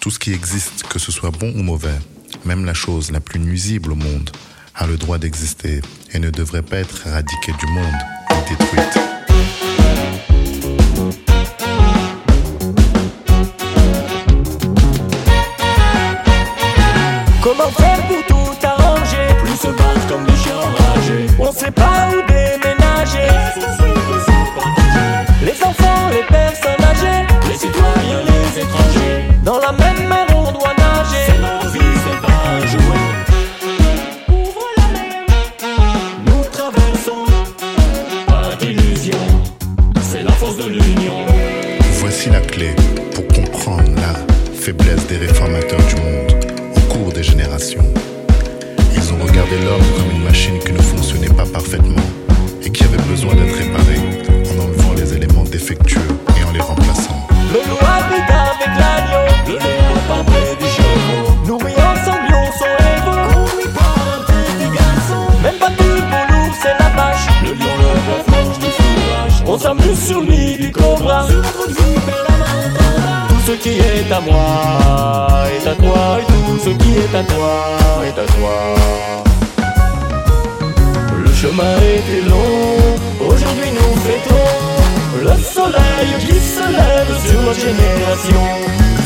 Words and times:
Tout 0.00 0.10
ce 0.10 0.18
qui 0.18 0.32
existe, 0.32 0.84
que 0.88 0.98
ce 0.98 1.12
soit 1.12 1.30
bon 1.30 1.52
ou 1.54 1.62
mauvais, 1.62 1.98
même 2.46 2.64
la 2.64 2.72
chose 2.72 3.10
la 3.10 3.20
plus 3.20 3.38
nuisible 3.38 3.92
au 3.92 3.94
monde, 3.94 4.30
a 4.74 4.86
le 4.86 4.96
droit 4.96 5.18
d'exister 5.18 5.82
et 6.12 6.18
ne 6.18 6.30
devrait 6.30 6.62
pas 6.62 6.78
être 6.78 7.06
éradiquée 7.06 7.52
du 7.52 7.66
monde 7.66 7.84
ou 8.30 8.34
détruite. 8.48 8.98
Comment 17.42 17.70
faire 17.70 18.06
pour 18.06 18.26
tout 18.26 18.66
arranger? 18.66 19.28
Plus 19.44 19.56
se 19.56 19.68
battre 19.68 20.08
comme 20.08 20.24
des 20.24 20.36
chiens 20.36 20.56
enragés. 20.56 21.26
On 21.38 21.52
sait 21.52 21.70
pas 21.70 22.08
où 22.08 22.22
déménager. 22.26 23.28
Les 25.44 25.62
enfants, 25.62 26.08
les 26.10 26.22
de 40.66 40.72
l'union. 40.72 41.26
Voici 42.00 42.28
la 42.28 42.40
clé 42.40 42.70
pour 43.14 43.26
comprendre 43.28 43.90
la 43.96 44.14
faiblesse 44.54 45.06
des 45.06 45.16
réformateurs 45.16 45.80
du 45.88 45.96
monde 45.96 46.32
au 46.76 46.80
cours 46.92 47.12
des 47.12 47.22
générations. 47.22 47.84
Ils 48.94 49.12
ont 49.12 49.18
regardé 49.26 49.56
l'homme 49.64 49.86
comme 49.96 50.16
une 50.16 50.24
machine 50.24 50.58
qui 50.58 50.72
ne 50.72 50.82
fonctionnait 50.82 51.28
pas 51.34 51.46
parfaitement 51.46 52.02
et 52.62 52.70
qui 52.70 52.84
avait 52.84 53.02
besoin 53.08 53.34
d'être 53.34 53.54
réparée 53.56 54.00
en 54.50 54.64
enlevant 54.64 54.92
les 54.96 55.14
éléments 55.14 55.44
défectueux 55.44 56.08
et 56.38 56.44
en 56.44 56.52
les 56.52 56.60
remplaçant. 56.60 57.26
le 57.52 57.60
loup 57.68 57.78
habite 57.80 58.30
avec 58.30 58.70
l'agneau. 58.78 59.24
Le 59.46 59.58
pas 60.08 60.24
près 60.24 60.56
du 60.56 60.66
chevaux. 60.66 61.46
Nourris 61.46 61.74
ensemble, 61.74 62.28
lion 62.30 62.46
son 62.58 62.72
héros. 62.84 63.28
Couru 63.32 63.68
par 63.74 63.94
un 64.14 64.20
petit 64.26 64.68
garçon. 64.76 65.22
Même 65.42 65.58
pas 65.58 65.70
tout 65.70 66.02
pour 66.10 66.36
loup, 66.36 66.52
c'est 66.62 66.76
la 66.78 66.90
vache. 66.96 67.26
Le 67.44 67.52
lion, 67.52 67.74
le 67.78 67.90
bœuf 68.06 68.26
mange 68.28 68.58
du 68.58 68.66
fourrage. 68.66 69.42
On 69.46 69.58
s'amuse 69.58 70.06
sur 70.06 70.20
lui 70.20 70.39
Tout 73.28 73.42
ce 73.46 73.52
qui 73.52 73.78
est 73.78 74.12
à 74.12 74.20
moi 74.20 75.28
est 75.54 75.66
à 75.66 75.74
toi, 75.74 76.18
et 76.20 76.24
tout 76.26 76.58
ce 76.64 76.70
qui 76.70 76.92
est 76.94 77.14
à 77.14 77.22
toi 77.24 77.54
est 78.04 78.18
à 78.18 78.26
toi. 78.36 78.56
Le 81.24 81.32
chemin 81.32 81.76
était 81.76 82.24
long, 82.28 83.28
aujourd'hui 83.28 83.70
nous 83.78 83.94
fêtons 84.06 84.70
le 85.22 85.34
soleil 85.42 86.10
qui 86.20 86.38
se 86.38 86.66
lève 86.78 87.12
sur 87.26 87.40
notre 87.42 87.60
génération. 87.60 88.44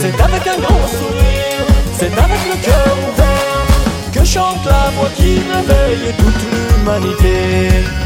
C'est 0.00 0.20
avec 0.20 0.46
un 0.46 0.58
grand 0.60 0.86
sourire, 0.88 1.64
c'est 1.98 2.12
avec 2.12 2.42
le 2.50 2.56
cœur 2.64 2.96
ouvert 3.08 3.66
que 4.12 4.24
chante 4.24 4.64
la 4.64 4.90
voix 4.96 5.10
qui 5.16 5.40
réveille 5.52 6.14
toute 6.18 6.42
l'humanité. 6.50 7.99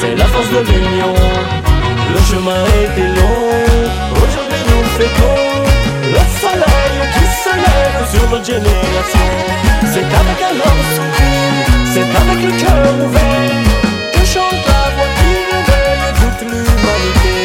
c'est 0.00 0.14
la 0.16 0.24
force 0.24 0.50
de 0.50 0.58
l'union. 0.58 1.14
Le 2.14 2.20
chemin 2.30 2.64
était 2.82 3.10
long, 3.20 3.48
aujourd'hui 4.16 4.62
nous 4.70 4.84
fêtons 4.98 5.40
le 6.14 6.22
soleil 6.42 6.96
qui 7.14 7.24
se 7.42 7.52
lève 7.64 8.02
sur 8.12 8.24
notre 8.30 8.44
génération. 8.44 9.28
C'est 9.92 10.10
avec 10.22 10.38
un 10.50 10.56
homme 10.64 10.84
sourire, 10.96 11.66
c'est 11.92 12.10
avec 12.22 12.38
le 12.44 12.52
cœur 12.60 12.82
ouvert 13.06 13.62
que 14.14 14.22
chante 14.26 14.62
la 14.66 14.82
voix 14.94 15.10
qui 15.18 15.30
réveille 15.52 16.06
toute 16.20 16.40
l'humanité. 16.50 17.36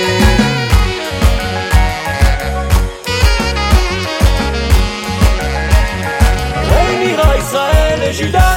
Réunira 6.70 7.28
Israël 7.38 8.00
et 8.10 8.14
Judas. 8.14 8.53